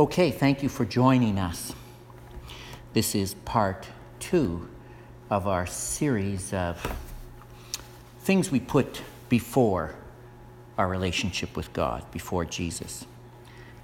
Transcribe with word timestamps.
Okay, 0.00 0.30
thank 0.30 0.62
you 0.62 0.70
for 0.70 0.86
joining 0.86 1.38
us. 1.38 1.74
This 2.94 3.14
is 3.14 3.34
part 3.34 3.86
two 4.18 4.66
of 5.28 5.46
our 5.46 5.66
series 5.66 6.54
of 6.54 6.96
things 8.20 8.50
we 8.50 8.60
put 8.60 9.02
before 9.28 9.94
our 10.78 10.88
relationship 10.88 11.54
with 11.54 11.74
God, 11.74 12.10
before 12.12 12.46
Jesus. 12.46 13.04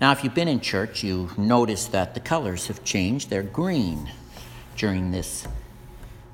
Now, 0.00 0.10
if 0.10 0.24
you've 0.24 0.34
been 0.34 0.48
in 0.48 0.60
church, 0.60 1.04
you 1.04 1.28
notice 1.36 1.84
that 1.88 2.14
the 2.14 2.20
colors 2.20 2.68
have 2.68 2.82
changed. 2.82 3.28
They're 3.28 3.42
green 3.42 4.10
during 4.74 5.10
this 5.10 5.46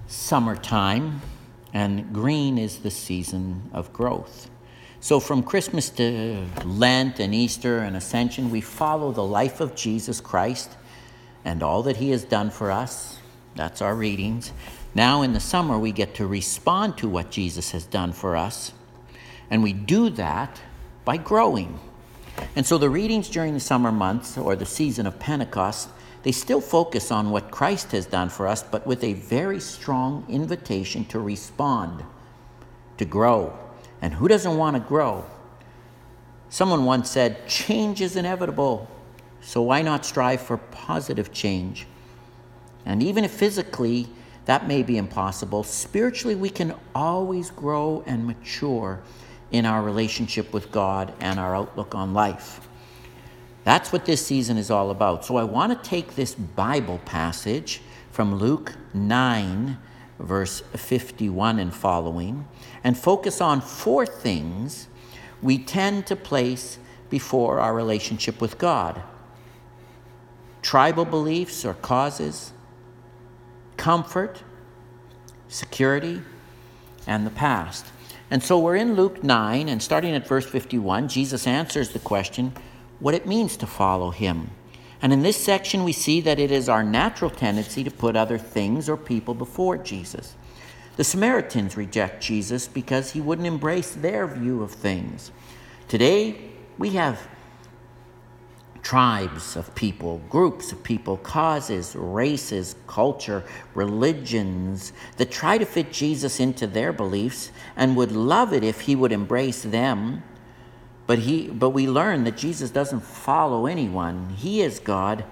summertime, 0.06 1.22
and 1.74 2.12
green 2.14 2.56
is 2.56 2.78
the 2.78 2.90
season 2.92 3.68
of 3.72 3.92
growth. 3.92 4.48
So, 5.03 5.19
from 5.19 5.43
Christmas 5.43 5.91
to 5.91 6.46
Lent 6.64 7.19
and 7.19 7.34
Easter 7.34 7.79
and 7.79 7.96
Ascension, 7.96 8.52
we 8.52 8.61
follow 8.61 9.11
the 9.11 9.25
life 9.25 9.59
of 9.61 9.75
Jesus 9.75 10.21
Christ 10.21 10.71
and 11.45 11.60
all 11.60 11.83
that 11.83 11.97
he 11.97 12.10
has 12.10 12.23
done 12.23 12.51
for 12.51 12.70
us. 12.70 13.19
That's 13.57 13.83
our 13.83 13.96
readings. 13.96 14.52
Now, 14.95 15.23
in 15.23 15.33
the 15.33 15.41
summer, 15.41 15.77
we 15.77 15.91
get 15.91 16.15
to 16.15 16.27
respond 16.29 16.98
to 16.98 17.09
what 17.09 17.33
Jesus 17.33 17.73
has 17.73 17.84
done 17.84 18.12
for 18.12 18.37
us, 18.37 18.70
and 19.51 19.60
we 19.60 19.73
do 19.73 20.09
that 20.10 20.60
by 21.05 21.16
growing. 21.16 21.80
And 22.55 22.65
so 22.65 22.79
the 22.79 22.88
readings 22.88 23.29
during 23.29 23.55
the 23.55 23.60
summer 23.60 23.91
months 23.91 24.38
or 24.38 24.55
the 24.55 24.65
season 24.65 25.09
of 25.09 25.19
Pentecost, 25.19 25.88
they 26.23 26.30
still 26.30 26.60
focus 26.60 27.10
on 27.10 27.32
what 27.32 27.51
Christ 27.51 27.91
has 27.91 28.07
done 28.07 28.29
for 28.29 28.46
us, 28.46 28.62
but 28.62 28.87
with 28.87 29.02
a 29.02 29.15
very 29.15 29.59
strong 29.59 30.24
invitation 30.29 31.05
to 31.07 31.19
respond, 31.19 32.05
to 32.98 33.05
grow. 33.05 33.59
And 34.02 34.12
who 34.12 34.29
doesn't 34.29 34.59
want 34.59 34.77
to 34.77 34.80
grow? 34.80 35.24
Someone 36.51 36.84
once 36.84 37.10
said, 37.10 37.48
change 37.48 38.02
is 38.02 38.16
inevitable, 38.16 38.91
so 39.41 39.62
why 39.62 39.80
not 39.80 40.05
strive 40.05 40.43
for 40.43 40.59
positive 40.59 41.33
change? 41.33 41.87
And 42.84 43.02
even 43.02 43.24
if 43.24 43.30
physically 43.30 44.09
that 44.45 44.66
may 44.68 44.82
be 44.82 44.99
impossible, 44.99 45.63
spiritually 45.63 46.35
we 46.35 46.51
can 46.51 46.74
always 46.95 47.51
grow 47.51 48.02
and 48.07 48.26
mature 48.26 49.01
in 49.51 49.65
our 49.65 49.82
relationship 49.82 50.52
with 50.52 50.73
God 50.73 51.15
and 51.21 51.38
our 51.38 51.54
outlook 51.54 51.95
on 51.95 52.13
life. 52.13 52.69
That's 53.65 53.93
what 53.93 54.04
this 54.04 54.26
season 54.26 54.57
is 54.57 54.71
all 54.71 54.91
about. 54.91 55.24
So 55.24 55.37
I 55.37 55.45
want 55.45 55.73
to 55.73 55.88
take 55.88 56.16
this 56.16 56.35
Bible 56.35 57.01
passage 57.04 57.80
from 58.10 58.35
Luke 58.35 58.74
9, 58.93 59.79
verse 60.19 60.60
51 60.60 61.60
and 61.60 61.73
following, 61.73 62.46
and 62.85 62.97
focus 62.97 63.41
on 63.41 63.61
four 63.61 64.06
things 64.06 64.88
we 65.41 65.59
tend 65.59 66.06
to 66.06 66.16
place 66.16 66.78
before 67.11 67.61
our 67.61 67.75
relationship 67.75 68.41
with 68.41 68.59
God 68.59 69.03
tribal 70.62 71.05
beliefs 71.05 71.65
or 71.65 71.75
causes, 71.75 72.53
comfort, 73.77 74.43
security, 75.49 76.22
and 77.06 77.27
the 77.27 77.31
past. 77.31 77.87
And 78.31 78.43
so 78.43 78.59
we're 78.59 78.77
in 78.77 78.94
Luke 78.94 79.22
9, 79.22 79.69
and 79.69 79.83
starting 79.83 80.15
at 80.15 80.27
verse 80.27 80.47
51, 80.47 81.09
Jesus 81.09 81.47
answers 81.47 81.91
the 81.91 81.99
question 81.99 82.53
what 83.00 83.15
it 83.15 83.27
means 83.27 83.56
to 83.59 83.66
follow 83.66 84.10
him. 84.10 84.50
And 85.03 85.12
in 85.12 85.22
this 85.22 85.37
section, 85.37 85.83
we 85.83 85.93
see 85.93 86.21
that 86.21 86.38
it 86.38 86.53
is 86.53 86.69
our 86.69 86.84
natural 86.84 87.28
tendency 87.28 87.83
to 87.83 87.91
put 87.91 88.15
other 88.15 88.38
things 88.38 88.88
or 88.88 88.97
people 88.97 89.34
before 89.34 89.77
Jesus. 89.77 90.37
The 90.97 91.04
Samaritans 91.04 91.76
reject 91.76 92.22
Jesus 92.22 92.69
because 92.69 93.12
he 93.12 93.21
wouldn't 93.21 93.47
embrace 93.47 93.93
their 93.93 94.26
view 94.26 94.62
of 94.62 94.72
things. 94.72 95.32
Today, 95.88 96.50
we 96.78 96.91
have 96.91 97.28
tribes 98.82 99.56
of 99.56 99.75
people, 99.75 100.20
groups 100.28 100.72
of 100.72 100.82
people, 100.82 101.16
causes, 101.19 101.94
races, 101.97 102.75
culture, 102.87 103.44
religions 103.75 104.93
that 105.16 105.31
try 105.31 105.56
to 105.56 105.65
fit 105.65 105.93
Jesus 105.93 106.41
into 106.41 106.66
their 106.66 106.92
beliefs 106.92 107.50
and 107.76 107.97
would 107.97 108.12
love 108.12 108.53
it 108.53 108.64
if 108.64 108.82
he 108.82 108.97
would 108.97 109.12
embrace 109.12 109.62
them. 109.62 110.22
But, 111.06 111.20
he, 111.20 111.48
but 111.48 111.70
we 111.70 111.88
learn 111.88 112.24
that 112.24 112.36
Jesus 112.36 112.70
doesn't 112.70 113.00
follow 113.00 113.66
anyone. 113.66 114.30
He 114.30 114.60
is 114.60 114.78
God, 114.78 115.24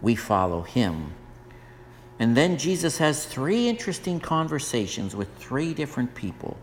we 0.00 0.14
follow 0.14 0.62
him. 0.62 1.14
And 2.18 2.36
then 2.36 2.56
Jesus 2.56 2.98
has 2.98 3.26
three 3.26 3.68
interesting 3.68 4.20
conversations 4.20 5.14
with 5.14 5.34
three 5.36 5.74
different 5.74 6.14
people. 6.14 6.56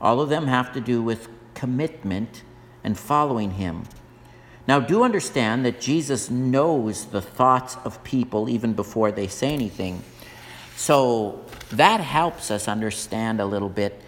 All 0.00 0.20
of 0.20 0.28
them 0.28 0.46
have 0.46 0.72
to 0.74 0.80
do 0.80 1.02
with 1.02 1.28
commitment 1.54 2.42
and 2.84 2.98
following 2.98 3.52
him. 3.52 3.84
Now, 4.66 4.80
do 4.80 5.02
understand 5.02 5.64
that 5.64 5.80
Jesus 5.80 6.30
knows 6.30 7.06
the 7.06 7.22
thoughts 7.22 7.76
of 7.84 8.02
people 8.04 8.48
even 8.48 8.74
before 8.74 9.10
they 9.10 9.26
say 9.26 9.52
anything. 9.52 10.02
So 10.76 11.44
that 11.70 12.00
helps 12.00 12.50
us 12.50 12.68
understand 12.68 13.40
a 13.40 13.46
little 13.46 13.68
bit 13.68 14.00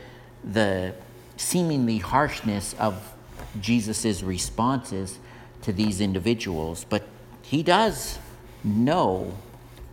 the 0.44 0.94
seemingly 1.36 1.98
harshness 1.98 2.74
of 2.78 3.14
Jesus' 3.60 4.22
responses 4.22 5.18
to 5.62 5.72
these 5.72 6.00
individuals. 6.00 6.84
But 6.88 7.04
he 7.42 7.62
does 7.62 8.18
know 8.62 9.34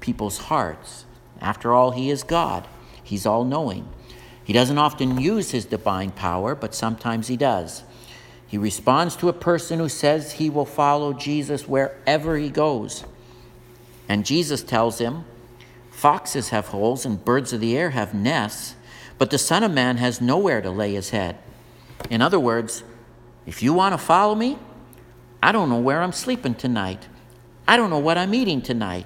people's 0.02 0.38
hearts. 0.38 1.06
After 1.40 1.74
all, 1.74 1.92
he 1.92 2.10
is 2.10 2.24
God, 2.24 2.68
he's 3.04 3.26
all 3.26 3.46
knowing. 3.46 3.88
He 4.44 4.54
doesn't 4.54 4.78
often 4.78 5.20
use 5.20 5.52
his 5.52 5.66
divine 5.66 6.12
power, 6.12 6.56
but 6.56 6.76
sometimes 6.76 7.28
he 7.28 7.38
does. 7.38 7.84
He 8.48 8.58
responds 8.58 9.16
to 9.16 9.30
a 9.30 9.34
person 9.34 9.80
who 9.80 9.88
says 9.88 10.34
he 10.34 10.50
will 10.50 10.66
follow 10.66 11.14
Jesus 11.14 11.68
wherever 11.68 12.36
he 12.36 12.50
goes. 12.50 13.06
And 14.10 14.26
Jesus 14.26 14.62
tells 14.62 15.00
him, 15.00 15.24
Foxes 15.90 16.50
have 16.50 16.68
holes 16.68 17.06
and 17.06 17.24
birds 17.24 17.54
of 17.54 17.62
the 17.62 17.78
air 17.78 17.92
have 17.92 18.14
nests, 18.14 18.76
but 19.18 19.30
the 19.30 19.38
Son 19.38 19.64
of 19.64 19.72
Man 19.72 19.98
has 19.98 20.20
nowhere 20.20 20.60
to 20.62 20.70
lay 20.70 20.94
his 20.96 21.12
head. 21.12 21.38
In 22.10 22.22
other 22.22 22.40
words, 22.40 22.84
if 23.46 23.64
you 23.64 23.72
want 23.72 23.94
to 23.94 23.98
follow 23.98 24.36
me, 24.36 24.58
I 25.42 25.52
don't 25.52 25.70
know 25.70 25.80
where 25.80 26.02
I'm 26.02 26.12
sleeping 26.12 26.56
tonight. 26.56 27.08
I 27.68 27.78
don't 27.78 27.90
know 27.90 28.00
what 28.00 28.18
I'm 28.18 28.34
eating 28.34 28.62
tonight. 28.62 29.06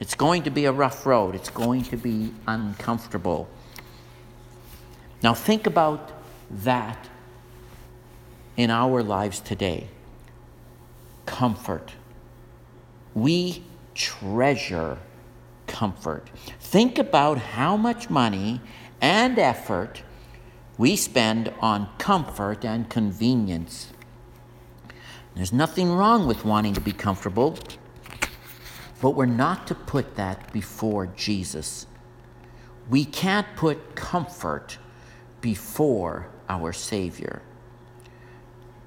It's 0.00 0.14
going 0.14 0.44
to 0.44 0.50
be 0.50 0.64
a 0.64 0.72
rough 0.72 1.04
road. 1.06 1.34
It's 1.34 1.50
going 1.50 1.82
to 1.84 1.96
be 1.96 2.32
uncomfortable. 2.46 3.48
Now, 5.22 5.34
think 5.34 5.66
about 5.66 6.12
that 6.50 7.08
in 8.56 8.70
our 8.70 9.02
lives 9.02 9.40
today 9.40 9.88
comfort. 11.26 11.92
We 13.14 13.62
treasure 13.94 14.98
comfort. 15.66 16.30
Think 16.58 16.98
about 16.98 17.38
how 17.38 17.76
much 17.76 18.08
money 18.08 18.60
and 19.00 19.38
effort 19.38 20.02
we 20.78 20.96
spend 20.96 21.52
on 21.60 21.88
comfort 21.98 22.64
and 22.64 22.88
convenience. 22.88 23.88
There's 25.34 25.52
nothing 25.52 25.92
wrong 25.92 26.26
with 26.26 26.44
wanting 26.44 26.74
to 26.74 26.80
be 26.80 26.92
comfortable, 26.92 27.58
but 29.00 29.10
we're 29.10 29.26
not 29.26 29.66
to 29.68 29.74
put 29.74 30.16
that 30.16 30.52
before 30.52 31.06
Jesus. 31.06 31.86
We 32.88 33.04
can't 33.04 33.46
put 33.56 33.94
comfort 33.94 34.78
before 35.40 36.28
our 36.48 36.72
Savior 36.72 37.42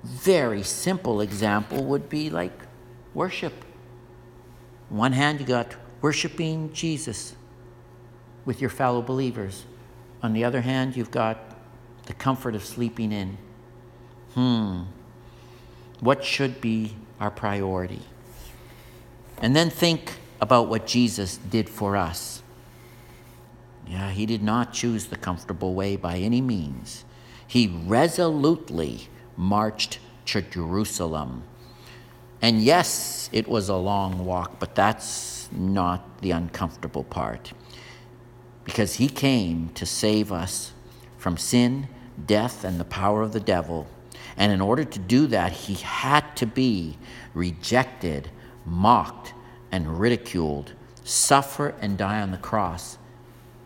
very 0.04 0.64
simple 0.64 1.22
example 1.22 1.84
would 1.86 2.10
be 2.10 2.30
like 2.30 2.58
worship. 3.14 3.54
On 4.90 4.98
one 4.98 5.14
hand, 5.14 5.40
you 5.40 5.46
got 5.46 5.76
worshiping 6.02 6.74
Jesus 6.74 7.36
with 8.46 8.62
your 8.62 8.70
fellow 8.70 9.02
believers. 9.02 9.66
On 10.24 10.34
the 10.34 10.44
other 10.44 10.62
hand, 10.62 10.96
you've 10.98 11.12
got 11.12 11.38
the 12.06 12.14
comfort 12.14 12.56
of 12.56 12.64
sleeping 12.66 13.12
in. 13.12 13.38
Hmm. 14.34 14.84
What 16.00 16.26
should 16.26 16.62
be 16.62 16.96
our 17.20 17.30
priority? 17.30 18.02
And 19.42 19.56
then 19.56 19.70
think 19.70 20.14
about 20.40 20.68
what 20.68 20.86
Jesus 20.88 21.38
did 21.38 21.70
for 21.70 21.98
us. 21.98 22.44
Yeah, 23.88 24.12
he 24.12 24.26
did 24.26 24.42
not 24.42 24.72
choose 24.74 25.08
the 25.08 25.18
comfortable 25.18 25.74
way 25.74 25.96
by 25.96 26.18
any 26.18 26.40
means. 26.40 27.04
He 27.46 27.68
resolutely 27.68 29.10
marched 29.36 30.00
to 30.28 30.42
Jerusalem. 30.42 31.44
And 32.42 32.62
yes, 32.62 33.30
it 33.34 33.48
was 33.48 33.68
a 33.68 33.76
long 33.76 34.26
walk, 34.26 34.60
but 34.60 34.76
that's 34.76 35.50
not 35.52 36.22
the 36.22 36.32
uncomfortable 36.32 37.04
part. 37.04 37.52
Because 38.64 38.96
he 38.96 39.10
came 39.10 39.70
to 39.70 39.86
save 39.86 40.32
us 40.32 40.72
from 41.18 41.38
sin, 41.38 41.88
death, 42.26 42.64
and 42.64 42.80
the 42.80 42.86
power 42.86 43.22
of 43.22 43.34
the 43.34 43.40
devil. 43.40 43.88
And 44.38 44.52
in 44.52 44.62
order 44.62 44.84
to 44.86 45.00
do 45.00 45.28
that, 45.28 45.52
he 45.52 45.74
had 45.76 46.36
to 46.38 46.46
be 46.46 46.98
rejected, 47.34 48.30
mocked, 48.66 49.34
and 49.72 50.00
ridiculed, 50.00 50.74
suffer 51.04 51.76
and 51.82 51.98
die 51.98 52.22
on 52.22 52.32
the 52.32 52.38
cross. 52.38 52.98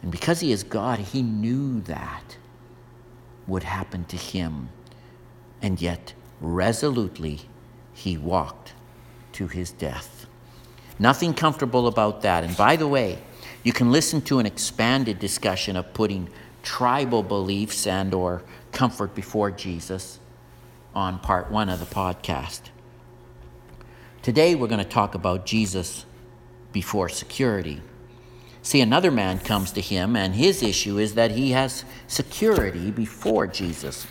And 0.01 0.11
because 0.11 0.39
he 0.39 0.51
is 0.51 0.63
God, 0.63 0.99
he 0.99 1.21
knew 1.21 1.81
that 1.81 2.37
would 3.47 3.63
happen 3.63 4.05
to 4.05 4.17
him 4.17 4.69
and 5.61 5.81
yet 5.81 6.13
resolutely 6.41 7.41
he 7.93 8.17
walked 8.17 8.73
to 9.33 9.47
his 9.47 9.71
death. 9.71 10.27
Nothing 10.99 11.33
comfortable 11.33 11.87
about 11.87 12.21
that. 12.21 12.43
And 12.43 12.55
by 12.55 12.75
the 12.75 12.87
way, 12.87 13.17
you 13.63 13.73
can 13.73 13.91
listen 13.91 14.21
to 14.21 14.39
an 14.39 14.45
expanded 14.45 15.19
discussion 15.19 15.75
of 15.75 15.93
putting 15.93 16.29
tribal 16.61 17.23
beliefs 17.23 17.87
and 17.87 18.13
or 18.13 18.43
comfort 18.71 19.15
before 19.15 19.51
Jesus 19.51 20.19
on 20.93 21.19
part 21.19 21.51
1 21.51 21.69
of 21.69 21.79
the 21.79 21.85
podcast. 21.85 22.61
Today 24.25 24.55
we're 24.55 24.65
going 24.65 24.79
to 24.79 24.89
talk 24.89 25.13
about 25.13 25.45
Jesus 25.45 26.03
before 26.71 27.09
security. 27.09 27.83
See, 28.63 28.81
another 28.81 29.11
man 29.11 29.37
comes 29.37 29.71
to 29.73 29.81
him, 29.81 30.15
and 30.15 30.33
his 30.33 30.63
issue 30.63 30.97
is 30.97 31.13
that 31.13 31.29
he 31.29 31.51
has 31.51 31.85
security 32.07 32.89
before 32.89 33.45
Jesus. 33.45 34.07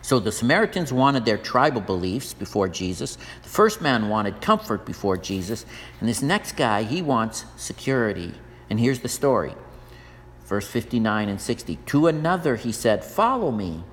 So 0.00 0.18
the 0.18 0.32
Samaritans 0.32 0.94
wanted 0.94 1.26
their 1.26 1.36
tribal 1.36 1.82
beliefs 1.82 2.32
before 2.32 2.68
Jesus. 2.68 3.18
The 3.42 3.50
first 3.50 3.82
man 3.82 4.08
wanted 4.08 4.40
comfort 4.40 4.86
before 4.86 5.18
Jesus. 5.18 5.66
And 6.00 6.08
this 6.08 6.22
next 6.22 6.52
guy, 6.52 6.84
he 6.84 7.02
wants 7.02 7.44
security. 7.58 8.32
And 8.70 8.80
here's 8.80 9.00
the 9.00 9.10
story 9.10 9.52
verse 10.46 10.66
59 10.66 11.28
and 11.28 11.38
60. 11.38 11.76
To 11.76 12.06
another 12.06 12.56
he 12.56 12.72
said, 12.72 13.04
Follow 13.04 13.50
me. 13.50 13.84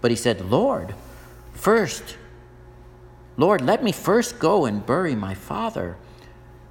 But 0.00 0.10
he 0.10 0.16
said, 0.16 0.50
Lord, 0.50 0.92
first, 1.52 2.16
Lord, 3.36 3.60
let 3.60 3.84
me 3.84 3.92
first 3.92 4.38
go 4.38 4.64
and 4.64 4.84
bury 4.84 5.14
my 5.14 5.34
father. 5.34 5.96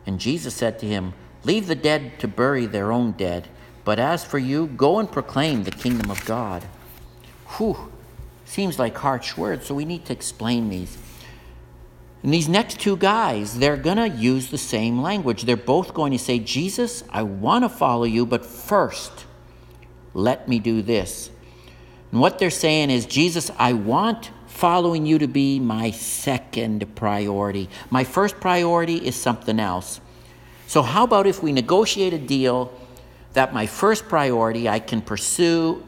And 0.05 0.19
Jesus 0.19 0.55
said 0.55 0.79
to 0.79 0.85
him, 0.85 1.13
Leave 1.43 1.67
the 1.67 1.75
dead 1.75 2.19
to 2.19 2.27
bury 2.27 2.65
their 2.65 2.91
own 2.91 3.11
dead. 3.11 3.47
But 3.83 3.99
as 3.99 4.25
for 4.25 4.39
you, 4.39 4.65
go 4.65 4.97
and 4.97 5.11
proclaim 5.11 5.63
the 5.63 5.71
kingdom 5.71 6.09
of 6.09 6.25
God. 6.25 6.63
Whew, 7.57 7.91
seems 8.45 8.79
like 8.79 8.97
harsh 8.97 9.37
words, 9.37 9.67
so 9.67 9.75
we 9.75 9.85
need 9.85 10.05
to 10.05 10.13
explain 10.13 10.69
these. 10.69 10.97
And 12.23 12.33
these 12.33 12.49
next 12.49 12.79
two 12.79 12.97
guys, 12.97 13.59
they're 13.59 13.77
going 13.77 13.97
to 13.97 14.09
use 14.09 14.49
the 14.49 14.57
same 14.57 15.03
language. 15.03 15.43
They're 15.43 15.55
both 15.55 15.93
going 15.93 16.11
to 16.11 16.17
say, 16.17 16.39
Jesus, 16.39 17.03
I 17.11 17.21
want 17.21 17.63
to 17.63 17.69
follow 17.69 18.05
you, 18.05 18.25
but 18.25 18.43
first, 18.43 19.25
let 20.15 20.47
me 20.47 20.57
do 20.57 20.81
this. 20.81 21.29
And 22.11 22.19
what 22.19 22.39
they're 22.39 22.49
saying 22.49 22.89
is, 22.89 23.05
Jesus, 23.05 23.51
I 23.59 23.73
want 23.73 24.31
following 24.55 25.05
you 25.05 25.19
to 25.19 25.27
be 25.27 25.59
my 25.59 25.91
second 25.91 26.95
priority. 26.95 27.69
My 27.89 28.05
first 28.05 28.39
priority 28.39 28.95
is 28.95 29.13
something 29.13 29.59
else. 29.59 29.99
So, 30.65 30.81
how 30.81 31.03
about 31.03 31.27
if 31.27 31.43
we 31.43 31.51
negotiate 31.51 32.13
a 32.13 32.17
deal 32.17 32.71
that 33.33 33.53
my 33.53 33.65
first 33.65 34.07
priority 34.07 34.69
I 34.69 34.79
can 34.79 35.01
pursue, 35.01 35.85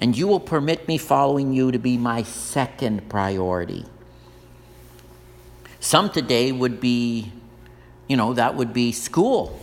and 0.00 0.18
you 0.18 0.26
will 0.26 0.40
permit 0.40 0.88
me 0.88 0.98
following 0.98 1.52
you 1.52 1.70
to 1.70 1.78
be 1.78 1.96
my 1.96 2.24
second 2.24 3.08
priority? 3.08 3.86
Some 5.78 6.10
today 6.10 6.50
would 6.50 6.80
be, 6.80 7.30
you 8.08 8.16
know, 8.16 8.34
that 8.34 8.56
would 8.56 8.72
be 8.72 8.90
school, 8.90 9.60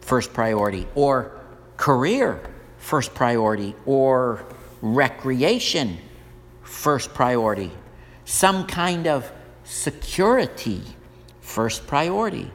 first 0.00 0.32
priority, 0.32 0.88
or 0.96 1.30
career, 1.76 2.42
first 2.78 3.14
priority, 3.14 3.76
or 3.86 4.44
recreation, 4.82 5.98
first 6.68 7.14
priority, 7.14 7.72
some 8.24 8.66
kind 8.66 9.06
of 9.06 9.30
security, 9.64 10.82
first 11.40 11.86
priority. 11.86 12.50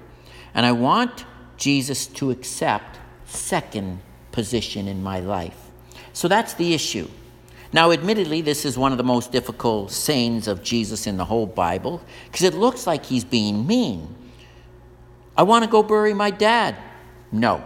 And 0.53 0.65
I 0.65 0.71
want 0.71 1.25
Jesus 1.57 2.07
to 2.07 2.31
accept 2.31 2.99
second 3.25 3.99
position 4.31 4.87
in 4.87 5.01
my 5.01 5.19
life. 5.19 5.57
So 6.13 6.27
that's 6.27 6.53
the 6.53 6.73
issue. 6.73 7.09
Now, 7.73 7.91
admittedly, 7.91 8.41
this 8.41 8.65
is 8.65 8.77
one 8.77 8.91
of 8.91 8.99
the 8.99 9.03
most 9.03 9.31
difficult 9.31 9.91
sayings 9.91 10.47
of 10.47 10.61
Jesus 10.61 11.07
in 11.07 11.17
the 11.17 11.25
whole 11.25 11.47
Bible 11.47 12.01
because 12.25 12.43
it 12.43 12.53
looks 12.53 12.85
like 12.85 13.03
he's 13.05 13.23
being 13.23 13.65
mean. 13.65 14.15
I 15.35 15.41
want 15.41 15.65
to 15.65 15.69
go 15.69 15.81
bury 15.81 16.13
my 16.13 16.29
dad. 16.29 16.75
No. 17.31 17.63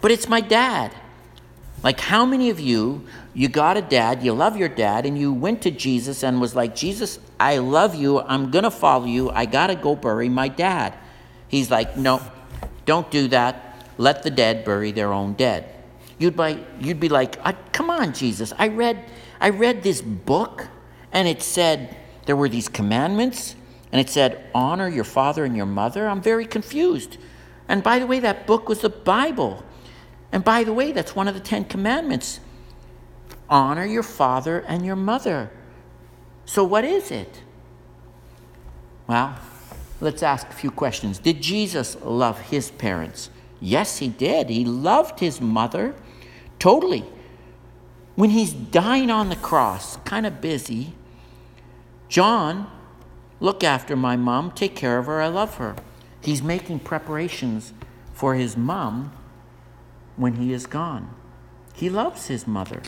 But 0.00 0.12
it's 0.12 0.28
my 0.28 0.40
dad. 0.40 0.94
Like, 1.84 2.00
how 2.00 2.24
many 2.24 2.48
of 2.48 2.58
you, 2.58 3.04
you 3.34 3.48
got 3.48 3.76
a 3.76 3.82
dad, 3.82 4.22
you 4.22 4.32
love 4.32 4.56
your 4.56 4.70
dad, 4.70 5.04
and 5.04 5.18
you 5.18 5.34
went 5.34 5.60
to 5.62 5.70
Jesus 5.70 6.24
and 6.24 6.40
was 6.40 6.56
like, 6.56 6.74
Jesus, 6.74 7.18
I 7.38 7.58
love 7.58 7.94
you, 7.94 8.20
I'm 8.20 8.50
going 8.50 8.64
to 8.64 8.70
follow 8.70 9.04
you, 9.04 9.28
I 9.30 9.44
got 9.44 9.66
to 9.66 9.74
go 9.74 9.94
bury 9.94 10.30
my 10.30 10.48
dad. 10.48 10.94
He's 11.46 11.70
like, 11.70 11.94
no, 11.94 12.22
don't 12.86 13.10
do 13.10 13.28
that. 13.28 13.86
Let 13.98 14.22
the 14.22 14.30
dead 14.30 14.64
bury 14.64 14.92
their 14.92 15.12
own 15.12 15.34
dead. 15.34 15.72
You'd 16.18 16.38
be, 16.38 16.64
you'd 16.80 17.00
be 17.00 17.10
like, 17.10 17.36
come 17.72 17.90
on, 17.90 18.14
Jesus. 18.14 18.54
I 18.58 18.68
read, 18.68 19.04
I 19.38 19.50
read 19.50 19.82
this 19.82 20.00
book, 20.00 20.66
and 21.12 21.28
it 21.28 21.42
said 21.42 21.94
there 22.24 22.34
were 22.34 22.48
these 22.48 22.68
commandments, 22.68 23.56
and 23.92 24.00
it 24.00 24.08
said, 24.08 24.42
honor 24.54 24.88
your 24.88 25.04
father 25.04 25.44
and 25.44 25.54
your 25.54 25.66
mother. 25.66 26.08
I'm 26.08 26.22
very 26.22 26.46
confused. 26.46 27.18
And 27.68 27.82
by 27.82 27.98
the 27.98 28.06
way, 28.06 28.20
that 28.20 28.46
book 28.46 28.70
was 28.70 28.80
the 28.80 28.88
Bible. 28.88 29.62
And 30.34 30.42
by 30.42 30.64
the 30.64 30.72
way, 30.72 30.90
that's 30.90 31.14
one 31.14 31.28
of 31.28 31.34
the 31.34 31.40
Ten 31.40 31.64
Commandments 31.64 32.40
honor 33.48 33.86
your 33.86 34.02
father 34.02 34.64
and 34.66 34.84
your 34.84 34.96
mother. 34.96 35.48
So, 36.44 36.64
what 36.64 36.84
is 36.84 37.12
it? 37.12 37.40
Well, 39.06 39.38
let's 40.00 40.24
ask 40.24 40.48
a 40.48 40.52
few 40.52 40.72
questions. 40.72 41.20
Did 41.20 41.40
Jesus 41.40 41.96
love 42.02 42.40
his 42.40 42.72
parents? 42.72 43.30
Yes, 43.60 43.98
he 43.98 44.08
did. 44.08 44.50
He 44.50 44.64
loved 44.64 45.20
his 45.20 45.40
mother 45.40 45.94
totally. 46.58 47.04
When 48.16 48.30
he's 48.30 48.52
dying 48.52 49.12
on 49.12 49.28
the 49.28 49.36
cross, 49.36 49.98
kind 49.98 50.26
of 50.26 50.40
busy, 50.40 50.94
John, 52.08 52.68
look 53.38 53.62
after 53.62 53.94
my 53.94 54.16
mom, 54.16 54.50
take 54.50 54.74
care 54.74 54.98
of 54.98 55.06
her, 55.06 55.22
I 55.22 55.28
love 55.28 55.58
her. 55.58 55.76
He's 56.20 56.42
making 56.42 56.80
preparations 56.80 57.72
for 58.12 58.34
his 58.34 58.56
mom 58.56 59.12
when 60.16 60.34
he 60.34 60.52
is 60.52 60.66
gone. 60.66 61.14
He 61.74 61.90
loves 61.90 62.26
his 62.26 62.46
mother. 62.46 62.82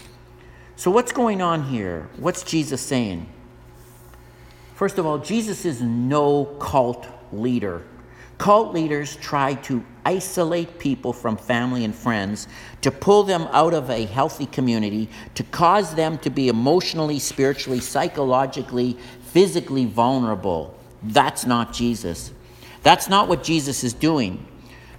So, 0.77 0.91
what's 0.91 1.13
going 1.13 1.41
on 1.43 1.65
here? 1.65 2.09
What's 2.17 2.43
Jesus 2.43 2.81
saying? 2.81 3.29
First 4.75 4.99
of 4.99 5.07
all, 5.07 5.19
Jesus 5.19 5.65
is 5.65 5.81
no 5.81 6.45
cult 6.61 7.07
leader. 7.33 7.83
Cult 8.39 8.75
leaders 8.75 9.17
try 9.17 9.55
to 9.55 9.83
isolate 10.05 10.79
people 10.79 11.15
from 11.15 11.39
family 11.39 11.85
and 11.85 11.95
friends, 11.95 12.47
to 12.83 12.91
pull 12.91 13.23
them 13.23 13.49
out 13.53 13.73
of 13.73 13.89
a 13.89 14.05
healthy 14.05 14.45
community, 14.45 15.09
to 15.35 15.43
cause 15.45 15.95
them 15.95 16.19
to 16.19 16.29
be 16.29 16.49
emotionally, 16.49 17.19
spiritually, 17.19 17.81
psychologically, 17.81 18.99
physically 19.23 19.87
vulnerable. 19.87 20.79
That's 21.03 21.47
not 21.47 21.73
Jesus. 21.73 22.33
That's 22.83 23.09
not 23.09 23.29
what 23.29 23.43
Jesus 23.43 23.83
is 23.83 23.95
doing. 23.95 24.47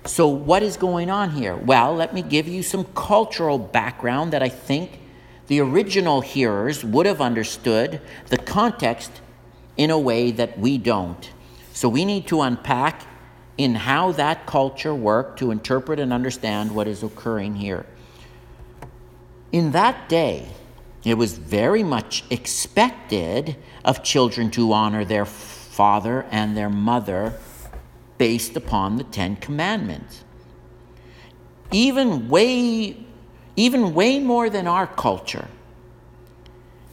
So, 0.05 0.27
what 0.27 0.63
is 0.63 0.77
going 0.77 1.09
on 1.09 1.31
here? 1.31 1.55
Well, 1.55 1.93
let 1.93 2.13
me 2.13 2.21
give 2.21 2.47
you 2.47 2.63
some 2.63 2.85
cultural 2.95 3.57
background 3.57 4.31
that 4.33 4.41
I 4.41 4.49
think 4.49 4.99
the 5.47 5.59
original 5.61 6.21
hearers 6.21 6.83
would 6.83 7.05
have 7.05 7.21
understood 7.21 8.01
the 8.27 8.37
context 8.37 9.21
in 9.77 9.89
a 9.89 9.99
way 9.99 10.31
that 10.31 10.59
we 10.59 10.77
don't. 10.77 11.31
So 11.73 11.87
we 11.87 12.05
need 12.05 12.27
to 12.27 12.41
unpack 12.41 13.03
in 13.57 13.75
how 13.75 14.11
that 14.13 14.45
culture 14.45 14.93
worked 14.93 15.39
to 15.39 15.51
interpret 15.51 15.99
and 15.99 16.11
understand 16.11 16.73
what 16.73 16.87
is 16.87 17.03
occurring 17.03 17.55
here. 17.55 17.85
In 19.51 19.71
that 19.71 20.09
day, 20.09 20.47
it 21.03 21.15
was 21.15 21.37
very 21.37 21.83
much 21.83 22.23
expected 22.29 23.55
of 23.85 24.03
children 24.03 24.51
to 24.51 24.73
honor 24.73 25.05
their 25.05 25.25
father 25.25 26.25
and 26.31 26.57
their 26.57 26.69
mother 26.69 27.33
based 28.17 28.55
upon 28.55 28.97
the 28.97 29.03
Ten 29.03 29.35
Commandments. 29.35 30.23
Even 31.71 32.29
way, 32.29 32.97
even 33.55 33.93
way 33.93 34.19
more 34.19 34.49
than 34.49 34.67
our 34.67 34.87
culture. 34.87 35.47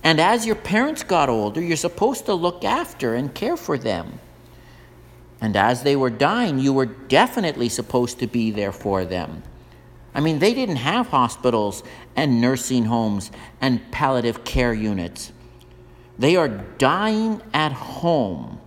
And 0.02 0.20
as 0.20 0.44
your 0.44 0.56
parents 0.56 1.02
got 1.02 1.28
older, 1.28 1.62
you're 1.62 1.76
supposed 1.76 2.26
to 2.26 2.34
look 2.34 2.64
after 2.64 3.14
and 3.14 3.34
care 3.34 3.56
for 3.56 3.78
them. 3.78 4.20
And 5.40 5.56
as 5.56 5.82
they 5.82 5.96
were 5.96 6.10
dying, 6.10 6.58
you 6.58 6.72
were 6.72 6.86
definitely 6.86 7.68
supposed 7.68 8.18
to 8.18 8.26
be 8.26 8.50
there 8.50 8.72
for 8.72 9.04
them. 9.04 9.42
I 10.14 10.20
mean, 10.20 10.38
they 10.38 10.54
didn't 10.54 10.76
have 10.76 11.08
hospitals 11.08 11.82
and 12.14 12.40
nursing 12.40 12.84
homes 12.84 13.30
and 13.60 13.90
palliative 13.90 14.44
care 14.44 14.72
units. 14.72 15.32
They 16.18 16.36
are 16.36 16.48
dying 16.48 17.42
at 17.52 17.72
home. 17.72 18.60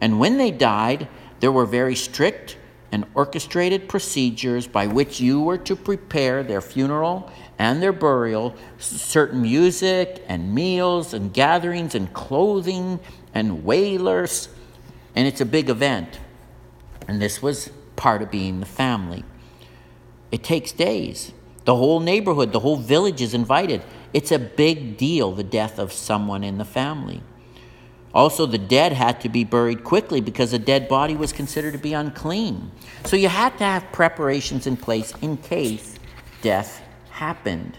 And 0.00 0.20
when 0.20 0.36
they 0.36 0.50
died, 0.50 1.08
there 1.46 1.52
were 1.52 1.64
very 1.64 1.94
strict 1.94 2.56
and 2.90 3.04
orchestrated 3.14 3.88
procedures 3.88 4.66
by 4.66 4.84
which 4.84 5.20
you 5.20 5.40
were 5.40 5.56
to 5.56 5.76
prepare 5.76 6.42
their 6.42 6.60
funeral 6.60 7.30
and 7.56 7.80
their 7.80 7.92
burial, 7.92 8.52
certain 8.78 9.42
music 9.42 10.24
and 10.26 10.52
meals 10.52 11.14
and 11.14 11.32
gatherings 11.32 11.94
and 11.94 12.12
clothing 12.12 12.98
and 13.32 13.64
wailers. 13.64 14.48
And 15.14 15.28
it's 15.28 15.40
a 15.40 15.46
big 15.46 15.70
event. 15.70 16.18
And 17.06 17.22
this 17.22 17.40
was 17.40 17.70
part 17.94 18.22
of 18.22 18.30
being 18.32 18.58
the 18.58 18.66
family. 18.66 19.22
It 20.32 20.42
takes 20.42 20.72
days. 20.72 21.32
The 21.64 21.76
whole 21.76 22.00
neighborhood, 22.00 22.50
the 22.50 22.58
whole 22.58 22.74
village 22.74 23.22
is 23.22 23.34
invited. 23.34 23.84
It's 24.12 24.32
a 24.32 24.40
big 24.40 24.96
deal, 24.96 25.30
the 25.30 25.44
death 25.44 25.78
of 25.78 25.92
someone 25.92 26.42
in 26.42 26.58
the 26.58 26.64
family. 26.64 27.22
Also, 28.16 28.46
the 28.46 28.56
dead 28.56 28.92
had 28.92 29.20
to 29.20 29.28
be 29.28 29.44
buried 29.44 29.84
quickly 29.84 30.22
because 30.22 30.54
a 30.54 30.58
dead 30.58 30.88
body 30.88 31.14
was 31.14 31.34
considered 31.34 31.72
to 31.72 31.78
be 31.78 31.92
unclean. 31.92 32.70
So 33.04 33.14
you 33.14 33.28
had 33.28 33.58
to 33.58 33.64
have 33.64 33.92
preparations 33.92 34.66
in 34.66 34.78
place 34.78 35.12
in 35.20 35.36
case 35.36 35.98
death 36.40 36.80
happened. 37.10 37.76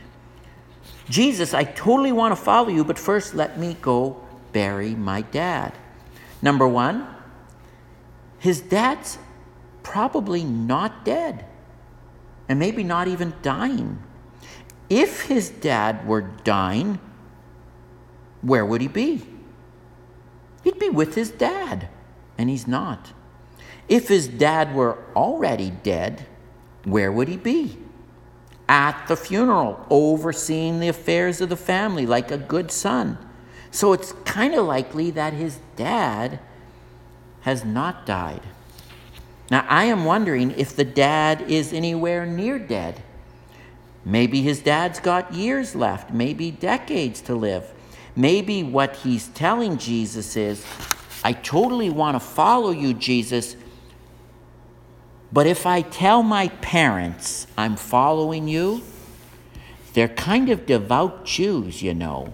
Jesus, 1.09 1.55
I 1.55 1.63
totally 1.63 2.11
want 2.11 2.33
to 2.33 2.39
follow 2.39 2.69
you, 2.69 2.83
but 2.83 2.99
first 2.99 3.33
let 3.33 3.57
me 3.57 3.77
go 3.81 4.21
bury 4.53 4.93
my 4.93 5.21
dad. 5.21 5.73
Number 6.43 6.67
one, 6.67 7.07
his 8.37 8.61
dad's 8.61 9.17
probably 9.81 10.43
not 10.43 11.03
dead 11.03 11.45
and 12.47 12.59
maybe 12.59 12.83
not 12.83 13.07
even 13.07 13.33
dying. 13.41 14.03
If 14.87 15.23
his 15.23 15.49
dad 15.49 16.07
were 16.07 16.21
dying, 16.21 16.99
where 18.43 18.63
would 18.63 18.81
he 18.81 18.87
be? 18.87 19.23
He'd 20.63 20.79
be 20.79 20.89
with 20.89 21.15
his 21.15 21.31
dad, 21.31 21.89
and 22.37 22.49
he's 22.49 22.67
not. 22.67 23.11
If 23.87 24.07
his 24.07 24.27
dad 24.27 24.75
were 24.75 24.97
already 25.15 25.71
dead, 25.71 26.25
where 26.83 27.11
would 27.11 27.27
he 27.27 27.37
be? 27.37 27.77
At 28.69 29.07
the 29.07 29.15
funeral, 29.15 29.85
overseeing 29.89 30.79
the 30.79 30.89
affairs 30.89 31.39
of 31.39 31.49
the 31.49 31.55
family 31.55 32.05
like 32.05 32.31
a 32.31 32.37
good 32.37 32.71
son. 32.71 33.17
So 33.71 33.93
it's 33.93 34.13
kind 34.25 34.53
of 34.55 34.65
likely 34.65 35.11
that 35.11 35.33
his 35.33 35.59
dad 35.75 36.39
has 37.41 37.63
not 37.63 38.05
died. 38.05 38.41
Now, 39.49 39.65
I 39.69 39.85
am 39.85 40.03
wondering 40.03 40.51
if 40.51 40.75
the 40.75 40.83
dad 40.83 41.43
is 41.43 41.71
anywhere 41.71 42.25
near 42.25 42.59
dead. 42.59 43.01
Maybe 44.03 44.41
his 44.41 44.59
dad's 44.59 44.99
got 44.99 45.33
years 45.33 45.75
left, 45.75 46.11
maybe 46.11 46.51
decades 46.51 47.21
to 47.21 47.35
live. 47.35 47.73
Maybe 48.17 48.63
what 48.63 48.95
he's 48.95 49.27
telling 49.27 49.77
Jesus 49.77 50.35
is, 50.35 50.65
I 51.23 51.33
totally 51.33 51.91
want 51.91 52.15
to 52.15 52.19
follow 52.19 52.71
you, 52.71 52.95
Jesus, 52.95 53.55
but 55.31 55.45
if 55.45 55.67
I 55.67 55.81
tell 55.81 56.23
my 56.23 56.47
parents 56.47 57.45
I'm 57.55 57.75
following 57.75 58.47
you, 58.47 58.81
they're 59.93 60.07
kind 60.07 60.49
of 60.49 60.65
devout 60.65 61.25
Jews, 61.25 61.83
you 61.83 61.93
know, 61.93 62.33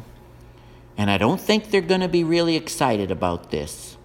and 0.97 1.11
I 1.11 1.17
don't 1.17 1.41
think 1.41 1.69
they're 1.69 1.81
going 1.81 1.99
to 1.99 2.07
be 2.07 2.23
really 2.23 2.55
excited 2.55 3.11
about 3.11 3.51
this. 3.51 3.97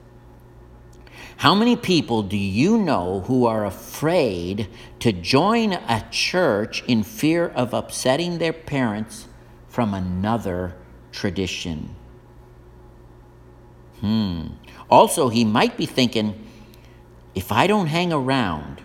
How 1.37 1.54
many 1.54 1.76
people 1.76 2.25
do 2.25 2.37
you 2.37 2.76
know 2.76 3.20
who 3.28 3.47
are 3.47 3.64
afraid 3.64 4.68
to 4.99 5.12
join 5.12 5.75
a 5.75 6.04
church 6.11 6.82
in 6.88 7.04
fear 7.04 7.47
of 7.47 7.73
upsetting 7.73 8.38
their 8.38 8.52
parents 8.52 9.28
from 9.68 9.94
another 9.94 10.75
tradition? 11.12 11.95
Hmm. 14.00 14.49
Also, 14.91 15.29
he 15.29 15.45
might 15.45 15.77
be 15.77 15.87
thinking 15.87 16.47
if 17.35 17.53
I 17.53 17.67
don't 17.67 17.87
hang 17.87 18.12
around 18.12 18.83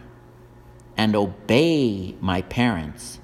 and 0.98 1.16
obey 1.16 2.16
my 2.20 2.42
parents, 2.44 3.20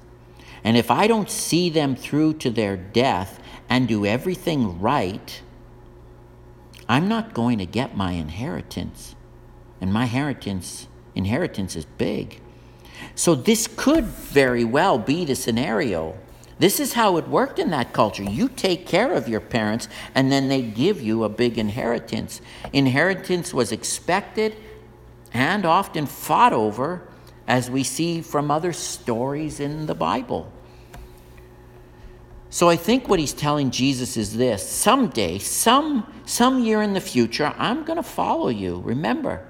and 0.64 0.76
if 0.76 0.90
I 0.90 1.06
don't 1.06 1.30
see 1.30 1.70
them 1.70 1.96
through 1.96 2.34
to 2.34 2.50
their 2.50 2.76
death 2.76 3.40
and 3.68 3.86
do 3.86 4.04
everything 4.04 4.80
right, 4.80 5.42
I'm 6.88 7.08
not 7.08 7.34
going 7.34 7.58
to 7.58 7.66
get 7.66 7.96
my 7.96 8.12
inheritance 8.12 9.14
and 9.80 9.92
my 9.92 10.04
inheritance 10.04 10.88
inheritance 11.14 11.76
is 11.76 11.84
big. 11.84 12.40
So 13.14 13.34
this 13.34 13.66
could 13.66 14.04
very 14.04 14.64
well 14.64 14.98
be 14.98 15.24
the 15.24 15.34
scenario. 15.34 16.18
This 16.60 16.78
is 16.78 16.92
how 16.92 17.16
it 17.16 17.26
worked 17.26 17.58
in 17.58 17.70
that 17.70 17.94
culture. 17.94 18.22
You 18.22 18.50
take 18.50 18.86
care 18.86 19.14
of 19.14 19.30
your 19.30 19.40
parents 19.40 19.88
and 20.14 20.30
then 20.30 20.48
they 20.48 20.60
give 20.60 21.00
you 21.00 21.24
a 21.24 21.30
big 21.30 21.56
inheritance. 21.56 22.42
Inheritance 22.74 23.54
was 23.54 23.72
expected 23.72 24.54
and 25.32 25.64
often 25.64 26.04
fought 26.04 26.52
over 26.52 27.08
as 27.48 27.70
we 27.70 27.82
see 27.82 28.20
from 28.20 28.50
other 28.50 28.74
stories 28.74 29.58
in 29.58 29.86
the 29.86 29.94
Bible. 29.94 30.52
So 32.50 32.68
I 32.68 32.76
think 32.76 33.08
what 33.08 33.18
he's 33.18 33.32
telling 33.32 33.70
Jesus 33.70 34.18
is 34.18 34.36
this 34.36 34.68
someday, 34.68 35.38
some, 35.38 36.12
some 36.26 36.62
year 36.62 36.82
in 36.82 36.92
the 36.92 37.00
future, 37.00 37.54
I'm 37.56 37.84
going 37.84 37.96
to 37.96 38.02
follow 38.02 38.48
you. 38.48 38.80
Remember, 38.84 39.46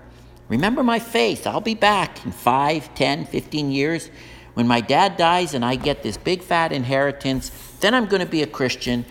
Remember 0.50 0.82
my 0.82 0.98
faith. 0.98 1.46
I'll 1.46 1.60
be 1.60 1.76
back 1.76 2.26
in 2.26 2.32
5, 2.32 2.92
10, 2.96 3.26
15 3.26 3.70
years. 3.70 4.10
When 4.54 4.66
my 4.66 4.80
dad 4.80 5.16
dies 5.16 5.54
and 5.54 5.64
I 5.64 5.76
get 5.76 6.02
this 6.02 6.16
big 6.16 6.42
fat 6.42 6.72
inheritance, 6.72 7.50
then 7.80 7.94
I'm 7.94 8.06
going 8.06 8.20
to 8.20 8.30
be 8.30 8.42
a 8.42 8.46
Christian. 8.46 9.04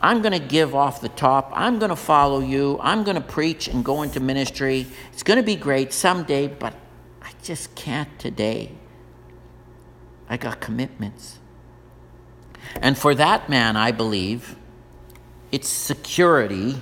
I'm 0.00 0.20
going 0.20 0.32
to 0.32 0.46
give 0.46 0.74
off 0.74 1.00
the 1.00 1.08
top. 1.08 1.52
I'm 1.54 1.78
going 1.78 1.90
to 1.90 1.96
follow 1.96 2.40
you. 2.40 2.78
I'm 2.82 3.04
going 3.04 3.14
to 3.14 3.22
preach 3.22 3.68
and 3.68 3.84
go 3.84 4.02
into 4.02 4.20
ministry. 4.20 4.86
It's 5.12 5.22
going 5.22 5.38
to 5.38 5.42
be 5.42 5.56
great 5.56 5.92
someday, 5.92 6.48
but 6.48 6.74
I 7.22 7.30
just 7.42 7.74
can't 7.74 8.18
today. 8.18 8.72
I 10.28 10.36
got 10.36 10.60
commitments. 10.60 11.38
And 12.80 12.96
for 12.96 13.14
that 13.14 13.48
man, 13.48 13.76
I 13.76 13.92
believe 13.92 14.56
it's 15.50 15.68
security 15.68 16.76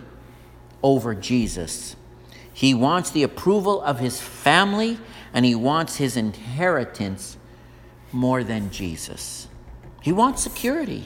over 0.83 1.15
Jesus. 1.15 1.97
He 2.53 2.75
wants 2.75 3.11
the 3.11 3.23
approval 3.23 3.81
of 3.83 3.99
his 3.99 4.21
family 4.21 4.99
and 5.33 5.45
he 5.45 5.55
wants 5.55 5.97
his 5.97 6.17
inheritance 6.17 7.37
more 8.13 8.43
than 8.45 8.71
Jesus. 8.71 9.49
He 10.03 10.13
wants 10.13 10.43
security, 10.43 11.05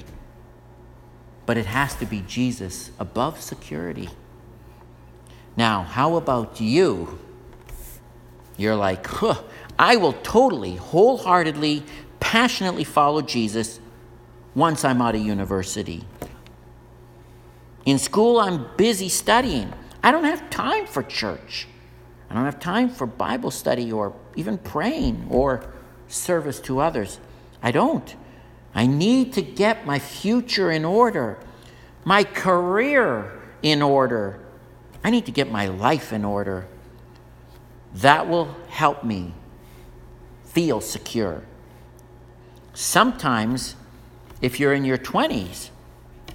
but 1.46 1.56
it 1.56 1.66
has 1.66 1.94
to 1.96 2.06
be 2.06 2.20
Jesus 2.26 2.90
above 2.98 3.40
security. 3.40 4.08
Now, 5.56 5.82
how 5.82 6.16
about 6.16 6.60
you? 6.60 7.18
You're 8.56 8.76
like, 8.76 9.06
huh, 9.06 9.42
I 9.78 9.96
will 9.96 10.12
totally, 10.12 10.76
wholeheartedly, 10.76 11.82
passionately 12.20 12.84
follow 12.84 13.20
Jesus 13.20 13.80
once 14.54 14.84
I'm 14.84 15.02
out 15.02 15.14
of 15.14 15.20
university. 15.20 16.04
In 17.84 17.98
school, 17.98 18.38
I'm 18.38 18.66
busy 18.76 19.08
studying. 19.08 19.72
I 20.02 20.10
don't 20.10 20.24
have 20.24 20.48
time 20.50 20.86
for 20.86 21.02
church. 21.02 21.66
I 22.30 22.34
don't 22.34 22.44
have 22.44 22.60
time 22.60 22.88
for 22.88 23.06
Bible 23.06 23.50
study 23.50 23.92
or 23.92 24.14
even 24.36 24.58
praying 24.58 25.26
or 25.30 25.73
service 26.14 26.60
to 26.60 26.80
others. 26.80 27.18
I 27.62 27.70
don't. 27.70 28.14
I 28.74 28.86
need 28.86 29.32
to 29.34 29.42
get 29.42 29.86
my 29.86 29.98
future 29.98 30.70
in 30.70 30.84
order, 30.84 31.38
my 32.04 32.24
career 32.24 33.40
in 33.62 33.82
order. 33.82 34.40
I 35.02 35.10
need 35.10 35.26
to 35.26 35.32
get 35.32 35.50
my 35.50 35.66
life 35.66 36.12
in 36.12 36.24
order. 36.24 36.66
That 37.94 38.28
will 38.28 38.56
help 38.68 39.04
me 39.04 39.34
feel 40.44 40.80
secure. 40.80 41.42
Sometimes, 42.72 43.76
if 44.40 44.58
you're 44.58 44.74
in 44.74 44.84
your 44.84 44.98
20s, 44.98 45.70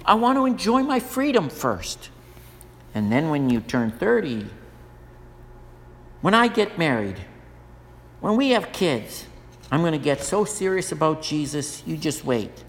I 0.04 0.14
want 0.14 0.38
to 0.38 0.46
enjoy 0.46 0.82
my 0.82 0.98
freedom 0.98 1.50
first. 1.50 2.08
And 2.94 3.12
then 3.12 3.28
when 3.28 3.50
you 3.50 3.60
turn 3.60 3.90
30, 3.90 4.46
when 6.22 6.34
I 6.34 6.48
get 6.48 6.78
married, 6.78 7.18
when 8.20 8.36
we 8.36 8.50
have 8.50 8.72
kids, 8.72 9.26
I'm 9.70 9.80
going 9.80 9.92
to 9.92 9.98
get 9.98 10.22
so 10.22 10.44
serious 10.44 10.90
about 10.92 11.22
Jesus, 11.22 11.82
you 11.86 11.96
just 11.96 12.24
wait. 12.24 12.64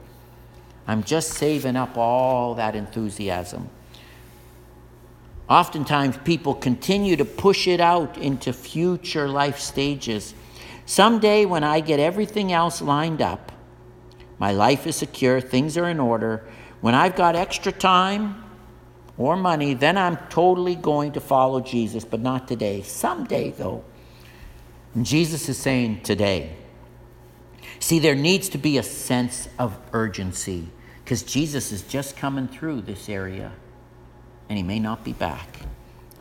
I'm 0.88 1.04
just 1.04 1.32
saving 1.32 1.76
up 1.76 1.98
all 1.98 2.56
that 2.56 2.76
enthusiasm. 2.76 3.70
Oftentimes, 5.50 6.18
people 6.24 6.54
continue 6.54 7.16
to 7.16 7.26
push 7.26 7.68
it 7.68 7.82
out 7.82 8.18
into 8.18 8.54
future 8.54 9.28
life 9.28 9.60
stages. 9.60 10.34
Someday, 10.86 11.46
when 11.46 11.64
I 11.64 11.80
get 11.80 12.00
everything 12.00 12.52
else 12.52 12.82
lined 12.82 13.22
up, 13.22 13.52
my 14.38 14.52
life 14.52 14.88
is 14.88 14.96
secure, 14.96 15.42
things 15.42 15.78
are 15.78 15.90
in 15.90 16.00
order, 16.00 16.46
when 16.82 16.96
I've 16.96 17.16
got 17.16 17.36
extra 17.36 17.72
time, 17.72 18.44
or 19.18 19.36
money, 19.36 19.74
then 19.74 19.98
I'm 19.98 20.18
totally 20.30 20.76
going 20.76 21.12
to 21.12 21.20
follow 21.20 21.62
Jesus, 21.62 22.04
but 22.04 22.22
not 22.22 22.48
today. 22.48 22.82
Someday, 22.82 23.52
though. 23.52 23.84
And 24.96 25.06
Jesus 25.06 25.48
is 25.48 25.58
saying 25.58 26.02
today. 26.02 26.56
See, 27.82 27.98
there 27.98 28.16
needs 28.16 28.48
to 28.50 28.60
be 28.60 28.78
a 28.78 28.84
sense 28.84 29.50
of 29.58 29.78
urgency 29.92 30.70
because 31.04 31.24
Jesus 31.24 31.72
is 31.72 31.82
just 31.82 32.16
coming 32.16 32.48
through 32.48 32.82
this 32.82 33.10
area 33.10 33.52
and 34.48 34.58
he 34.58 34.64
may 34.64 34.80
not 34.80 35.04
be 35.04 35.14
back 35.14 35.62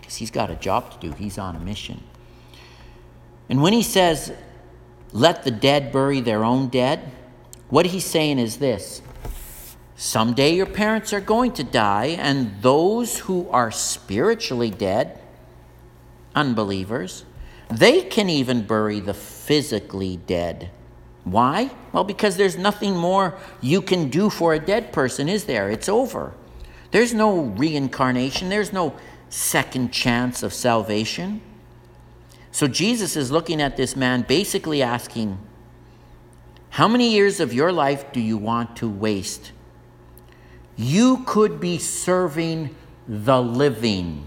because 0.00 0.16
he's 0.16 0.30
got 0.30 0.50
a 0.50 0.54
job 0.54 0.90
to 0.92 1.08
do. 1.08 1.14
He's 1.14 1.36
on 1.36 1.54
a 1.54 1.60
mission. 1.60 2.02
And 3.50 3.62
when 3.62 3.74
he 3.74 3.82
says, 3.82 4.32
let 5.12 5.44
the 5.44 5.50
dead 5.50 5.92
bury 5.92 6.20
their 6.20 6.44
own 6.44 6.68
dead, 6.68 7.12
what 7.68 7.86
he's 7.86 8.06
saying 8.06 8.38
is 8.38 8.56
this 8.56 9.02
Someday 9.96 10.54
your 10.54 10.66
parents 10.66 11.12
are 11.12 11.20
going 11.20 11.52
to 11.52 11.62
die, 11.62 12.16
and 12.18 12.62
those 12.62 13.18
who 13.18 13.46
are 13.50 13.70
spiritually 13.70 14.70
dead, 14.70 15.20
unbelievers, 16.34 17.26
they 17.68 18.00
can 18.00 18.30
even 18.30 18.66
bury 18.66 18.98
the 18.98 19.12
physically 19.12 20.16
dead. 20.16 20.70
Why? 21.24 21.70
Well, 21.92 22.04
because 22.04 22.36
there's 22.36 22.56
nothing 22.56 22.96
more 22.96 23.36
you 23.60 23.82
can 23.82 24.08
do 24.08 24.30
for 24.30 24.54
a 24.54 24.58
dead 24.58 24.92
person, 24.92 25.28
is 25.28 25.44
there? 25.44 25.70
It's 25.70 25.88
over. 25.88 26.34
There's 26.90 27.14
no 27.14 27.40
reincarnation, 27.40 28.48
there's 28.48 28.72
no 28.72 28.94
second 29.28 29.92
chance 29.92 30.42
of 30.42 30.52
salvation. 30.52 31.40
So 32.52 32.66
Jesus 32.66 33.16
is 33.16 33.30
looking 33.30 33.62
at 33.62 33.76
this 33.76 33.94
man, 33.94 34.22
basically 34.22 34.82
asking, 34.82 35.38
How 36.70 36.88
many 36.88 37.12
years 37.12 37.38
of 37.38 37.52
your 37.52 37.70
life 37.70 38.12
do 38.12 38.20
you 38.20 38.36
want 38.36 38.76
to 38.76 38.88
waste? 38.88 39.52
You 40.76 41.22
could 41.26 41.60
be 41.60 41.78
serving 41.78 42.74
the 43.06 43.40
living. 43.40 44.24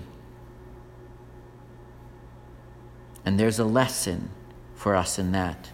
And 3.25 3.39
there's 3.39 3.59
a 3.59 3.65
lesson 3.65 4.29
for 4.75 4.95
us 4.95 5.17
in 5.17 5.31
that. 5.31 5.69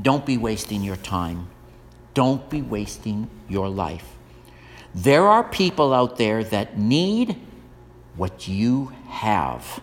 Don't 0.00 0.24
be 0.24 0.36
wasting 0.36 0.82
your 0.82 0.96
time. 0.96 1.48
Don't 2.14 2.48
be 2.48 2.62
wasting 2.62 3.28
your 3.48 3.68
life. 3.68 4.16
There 4.94 5.26
are 5.26 5.44
people 5.44 5.92
out 5.92 6.16
there 6.16 6.42
that 6.44 6.78
need 6.78 7.36
what 8.16 8.48
you 8.48 8.92
have. 9.08 9.80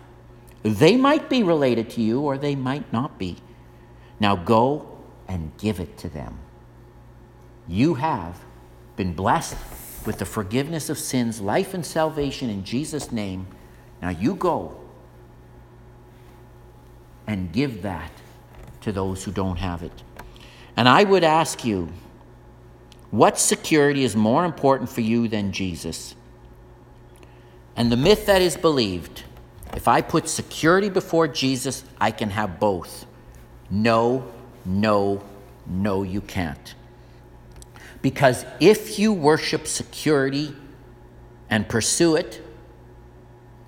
They 0.64 0.98
might 0.98 1.30
be 1.30 1.44
related 1.44 1.90
to 1.92 2.02
you 2.02 2.22
or 2.22 2.38
they 2.38 2.56
might 2.56 2.92
not 2.92 3.18
be. 3.18 3.38
Now 4.20 4.36
go 4.36 5.00
and 5.28 5.52
give 5.58 5.80
it 5.80 5.98
to 6.00 6.10
them. 6.10 6.40
You 7.68 7.96
have 7.96 8.40
been 8.96 9.14
blessed 9.14 9.58
with 10.06 10.20
the 10.20 10.26
forgiveness 10.26 10.90
of 10.90 10.98
sins, 10.98 11.42
life, 11.42 11.74
and 11.74 11.86
salvation 11.86 12.50
in 12.50 12.64
Jesus' 12.64 13.12
name. 13.12 13.48
Now 14.02 14.10
you 14.10 14.36
go 14.36 14.80
and 17.28 17.52
give 17.52 17.82
that 17.82 18.12
to 18.82 18.92
those 18.92 19.24
who 19.24 19.32
don't 19.32 19.58
have 19.58 19.84
it. 19.84 20.04
And 20.78 20.88
I 20.88 21.04
would 21.04 21.24
ask 21.24 21.66
you, 21.66 21.90
what 23.10 23.40
security 23.40 24.04
is 24.04 24.16
more 24.16 24.46
important 24.46 24.90
for 24.90 25.02
you 25.02 25.28
than 25.28 25.52
Jesus? 25.52 26.16
And 27.76 27.92
the 27.92 27.98
myth 27.98 28.28
that 28.28 28.42
is 28.42 28.56
believed 28.56 29.24
if 29.76 29.88
I 29.88 30.02
put 30.02 30.30
security 30.30 30.90
before 30.90 31.28
Jesus, 31.28 31.84
I 32.00 32.12
can 32.12 32.30
have 32.30 32.60
both. 32.60 33.06
No, 33.70 34.32
no, 34.66 35.24
no, 35.66 36.04
you 36.04 36.22
can't. 36.22 36.74
Because 38.02 38.46
if 38.60 38.98
you 38.98 39.12
worship 39.14 39.68
security 39.68 40.56
and 41.50 41.68
pursue 41.68 42.16
it, 42.16 42.42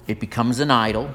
it 0.07 0.19
becomes 0.19 0.59
an 0.59 0.71
idol. 0.71 1.13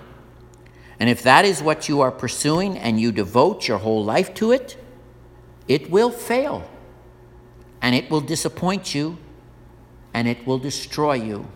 And 1.00 1.08
if 1.08 1.22
that 1.22 1.44
is 1.44 1.62
what 1.62 1.88
you 1.88 2.00
are 2.02 2.12
pursuing 2.12 2.78
and 2.78 3.00
you 3.00 3.10
devote 3.10 3.66
your 3.66 3.78
whole 3.78 4.04
life 4.04 4.34
to 4.34 4.52
it, 4.52 4.76
it 5.68 5.90
will 5.90 6.10
fail. 6.10 6.68
And 7.80 7.94
it 7.94 8.10
will 8.10 8.20
disappoint 8.20 8.94
you 8.94 9.18
and 10.14 10.28
it 10.28 10.46
will 10.46 10.58
destroy 10.58 11.14
you. 11.14 11.46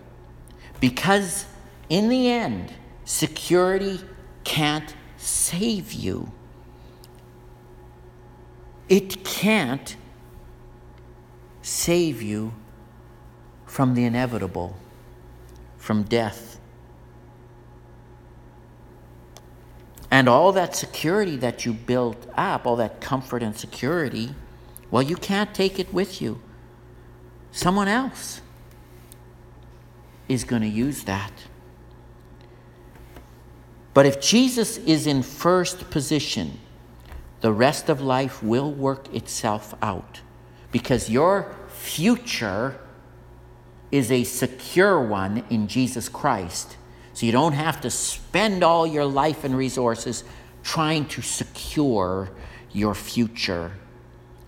Because 0.81 1.47
in 1.89 2.09
the 2.09 2.29
end, 2.29 2.73
security 3.05 4.01
can't 4.45 4.95
save 5.17 5.93
you. 5.93 6.31
It 8.89 9.25
can't 9.25 9.97
save 11.63 12.23
you 12.23 12.55
from 13.67 13.95
the 13.95 14.05
inevitable, 14.05 14.77
from 15.77 16.03
death. 16.05 16.48
And 20.19 20.29
all 20.29 20.51
that 20.51 20.75
security 20.75 21.37
that 21.37 21.65
you 21.65 21.73
built 21.73 22.27
up, 22.37 22.67
all 22.67 22.75
that 22.75 23.01
comfort 23.01 23.41
and 23.41 23.57
security, 23.57 24.35
well, 24.91 25.01
you 25.01 25.15
can't 25.15 25.55
take 25.55 25.79
it 25.79 25.95
with 25.95 26.21
you. 26.21 26.41
Someone 27.53 27.87
else 27.87 28.41
is 30.29 30.43
going 30.43 30.63
to 30.63 30.69
use 30.69 31.05
that. 31.05 31.31
But 33.95 34.07
if 34.07 34.21
Jesus 34.21 34.79
is 34.79 35.07
in 35.07 35.23
first 35.23 35.89
position, 35.89 36.59
the 37.41 37.53
rest 37.53 37.89
of 37.89 38.01
life 38.01 38.43
will 38.43 38.73
work 38.73 39.15
itself 39.15 39.73
out 39.81 40.21
because 40.73 41.09
your 41.09 41.55
future 41.69 42.81
is 43.93 44.11
a 44.11 44.25
secure 44.25 45.01
one 45.01 45.45
in 45.49 45.69
Jesus 45.69 46.09
Christ. 46.09 46.77
So 47.19 47.27
you 47.27 47.33
don't 47.33 47.55
have 47.55 47.81
to 47.81 47.91
spend 47.91 48.63
all 48.63 48.87
your 48.87 49.05
life 49.05 49.43
and 49.43 49.57
resources 49.57 50.23
trying 50.63 51.07
to 51.07 51.21
secure 51.21 52.31
your 52.71 52.95
future. 52.95 53.73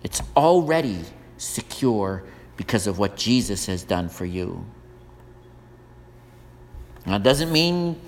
It's 0.03 0.21
already 0.37 1.01
secure 1.35 2.23
because 2.55 2.87
of 2.87 2.97
what 2.97 3.17
Jesus 3.17 3.65
has 3.65 3.83
done 3.83 4.07
for 4.07 4.23
you. 4.23 4.65
Now, 7.05 7.17
it 7.17 7.23
doesn't 7.23 7.51
mean 7.51 7.99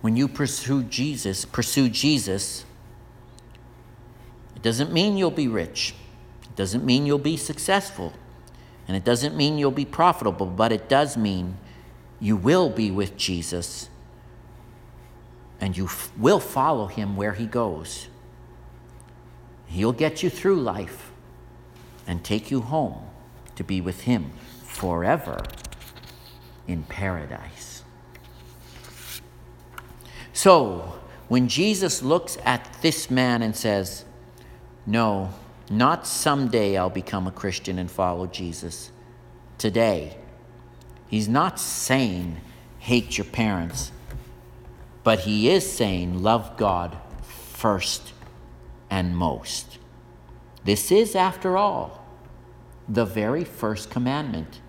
when 0.00 0.16
you 0.16 0.26
pursue 0.26 0.82
Jesus, 0.82 1.44
pursue 1.44 1.88
Jesus, 1.88 2.64
it 4.56 4.62
doesn't 4.62 4.92
mean 4.92 5.16
you'll 5.16 5.30
be 5.30 5.46
rich. 5.46 5.94
It 6.42 6.56
doesn't 6.56 6.84
mean 6.84 7.06
you'll 7.06 7.18
be 7.18 7.36
successful. 7.36 8.12
And 8.90 8.96
it 8.96 9.04
doesn't 9.04 9.36
mean 9.36 9.56
you'll 9.56 9.70
be 9.70 9.84
profitable, 9.84 10.46
but 10.46 10.72
it 10.72 10.88
does 10.88 11.16
mean 11.16 11.58
you 12.18 12.36
will 12.36 12.68
be 12.68 12.90
with 12.90 13.16
Jesus 13.16 13.88
and 15.60 15.76
you 15.76 15.84
f- 15.84 16.10
will 16.18 16.40
follow 16.40 16.88
him 16.88 17.14
where 17.14 17.34
he 17.34 17.46
goes. 17.46 18.08
He'll 19.66 19.92
get 19.92 20.24
you 20.24 20.28
through 20.28 20.60
life 20.60 21.12
and 22.04 22.24
take 22.24 22.50
you 22.50 22.62
home 22.62 23.06
to 23.54 23.62
be 23.62 23.80
with 23.80 24.00
him 24.00 24.32
forever 24.64 25.40
in 26.66 26.82
paradise. 26.82 27.84
So, 30.32 30.98
when 31.28 31.46
Jesus 31.46 32.02
looks 32.02 32.38
at 32.44 32.76
this 32.82 33.08
man 33.08 33.40
and 33.42 33.54
says, 33.54 34.04
no, 34.84 35.32
not 35.70 36.06
someday 36.06 36.76
I'll 36.76 36.90
become 36.90 37.26
a 37.26 37.32
Christian 37.32 37.78
and 37.78 37.90
follow 37.90 38.26
Jesus. 38.26 38.90
Today. 39.56 40.16
He's 41.06 41.28
not 41.28 41.58
saying 41.58 42.40
hate 42.78 43.18
your 43.18 43.24
parents, 43.26 43.92
but 45.04 45.20
he 45.20 45.50
is 45.50 45.70
saying 45.70 46.22
love 46.22 46.56
God 46.56 46.96
first 47.22 48.12
and 48.88 49.16
most. 49.16 49.78
This 50.64 50.90
is, 50.90 51.14
after 51.14 51.56
all, 51.56 52.04
the 52.88 53.04
very 53.04 53.44
first 53.44 53.90
commandment. 53.90 54.60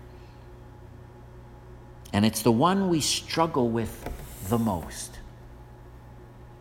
And 2.12 2.24
it's 2.24 2.42
the 2.42 2.52
one 2.52 2.88
we 2.88 3.00
struggle 3.00 3.68
with 3.68 4.08
the 4.48 4.58
most. 4.58 5.18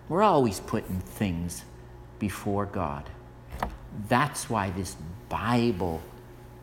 We're 0.10 0.24
always 0.24 0.60
putting 0.60 1.00
things 1.00 1.64
before 2.20 2.66
God. 2.66 3.10
That's 4.08 4.50
why 4.50 4.70
this 4.70 4.96
Bible 5.30 6.02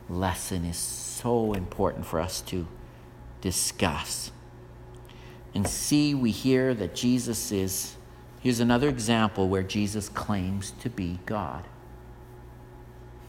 lesson 0.08 0.64
is 0.64 0.76
so 0.76 1.52
important 1.52 2.06
for 2.06 2.20
us 2.20 2.40
to 2.42 2.66
discuss. 3.40 4.30
And 5.54 5.66
see, 5.66 6.14
we 6.14 6.30
hear 6.30 6.74
that 6.74 6.94
Jesus 6.94 7.52
is, 7.52 7.96
here's 8.40 8.60
another 8.60 8.88
example 8.88 9.48
where 9.48 9.62
Jesus 9.62 10.08
claims 10.08 10.72
to 10.80 10.90
be 10.90 11.18
God. 11.26 11.64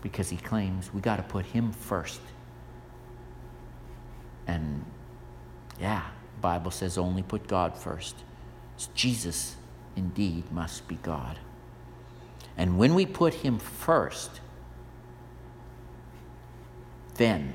Because 0.02 0.30
he 0.30 0.38
claims 0.38 0.94
we 0.94 1.02
got 1.02 1.18
to 1.18 1.24
put 1.24 1.46
him 1.46 1.72
first. 1.72 2.22
And 4.48 4.86
yeah, 5.80 6.04
Bible 6.42 6.72
says 6.72 6.98
only 6.98 7.24
put 7.24 7.48
God 7.48 7.78
first. 7.78 8.16
So 8.78 8.90
Jesus 8.96 9.56
indeed 9.96 10.52
must 10.52 10.88
be 10.88 10.96
God. 10.96 11.38
And 12.60 12.78
when 12.78 12.94
we 12.94 13.06
put 13.06 13.36
Him 13.36 13.58
first, 13.58 14.42
then 17.16 17.54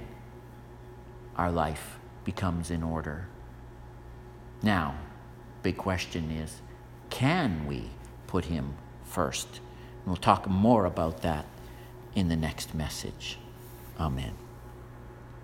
our 1.36 1.52
life 1.52 1.98
becomes 2.24 2.70
in 2.70 2.82
order. 2.82 3.26
Now, 4.62 4.94
big 5.62 5.76
question 5.76 6.30
is 6.30 6.62
can 7.10 7.66
we 7.66 7.90
put 8.26 8.46
Him 8.46 8.76
first? 9.04 9.48
And 9.56 10.06
we'll 10.06 10.16
talk 10.16 10.48
more 10.48 10.86
about 10.86 11.20
that 11.20 11.44
in 12.14 12.28
the 12.28 12.36
next 12.36 12.74
message. 12.74 13.38
Amen. 14.00 14.43